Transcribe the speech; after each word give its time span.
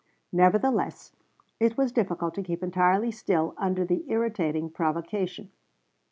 Nevertheless, 0.31 1.11
it 1.59 1.77
was 1.77 1.91
difficult 1.91 2.33
to 2.33 2.41
keep 2.41 2.63
entirely 2.63 3.11
still 3.11 3.53
under 3.55 3.85
the 3.85 4.03
irritating 4.09 4.67
provocation. 4.71 5.51